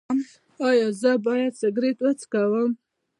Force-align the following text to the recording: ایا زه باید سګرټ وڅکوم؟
ایا 0.65 0.87
زه 1.01 1.11
باید 1.25 1.53
سګرټ 1.61 1.97
وڅکوم؟ 2.03 2.71